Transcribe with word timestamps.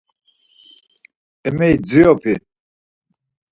Emeri 1.47 1.75
dziropi? 1.85 2.33